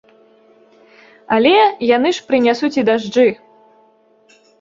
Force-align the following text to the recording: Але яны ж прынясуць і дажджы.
Але 1.35 1.51
яны 1.89 2.09
ж 2.19 2.23
прынясуць 2.31 2.71
і 2.81 2.85
дажджы. 2.89 3.27